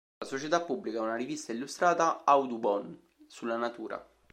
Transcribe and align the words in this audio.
La 0.17 0.25
società 0.25 0.61
pubblica 0.61 0.99
una 0.99 1.13
rivista 1.15 1.51
illustrata, 1.51 2.23
"Audubon", 2.23 2.99
sulla 3.27 3.55
natura. 3.57 4.03